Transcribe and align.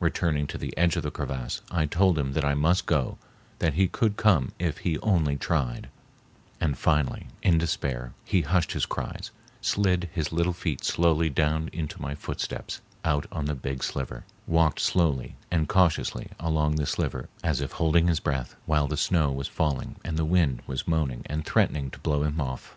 Returning 0.00 0.48
to 0.48 0.58
the 0.58 0.76
edge 0.76 0.96
of 0.96 1.04
the 1.04 1.10
crevasse, 1.12 1.60
I 1.70 1.86
told 1.86 2.18
him 2.18 2.32
that 2.32 2.44
I 2.44 2.54
must 2.54 2.84
go, 2.84 3.16
that 3.60 3.74
he 3.74 3.86
could 3.86 4.16
come 4.16 4.50
if 4.58 4.78
he 4.78 4.98
only 4.98 5.36
tried, 5.36 5.88
and 6.60 6.76
finally 6.76 7.28
in 7.44 7.58
despair 7.58 8.12
he 8.24 8.40
hushed 8.42 8.72
his 8.72 8.86
cries, 8.86 9.30
slid 9.60 10.08
his 10.12 10.32
little 10.32 10.52
feet 10.52 10.82
slowly 10.82 11.30
down 11.30 11.70
into 11.72 12.02
my 12.02 12.16
footsteps 12.16 12.80
out 13.04 13.26
on 13.30 13.44
the 13.44 13.54
big 13.54 13.84
sliver, 13.84 14.24
walked 14.48 14.80
slowly 14.80 15.36
and 15.48 15.68
cautiously 15.68 16.28
along 16.40 16.74
the 16.74 16.84
sliver 16.84 17.28
as 17.44 17.60
if 17.60 17.70
holding 17.70 18.08
his 18.08 18.18
breath, 18.18 18.56
while 18.66 18.88
the 18.88 18.96
snow 18.96 19.30
was 19.30 19.46
falling 19.46 19.94
and 20.04 20.16
the 20.16 20.24
wind 20.24 20.60
was 20.66 20.88
moaning 20.88 21.22
and 21.26 21.44
threatening 21.46 21.88
to 21.92 22.00
blow 22.00 22.24
him 22.24 22.40
off. 22.40 22.76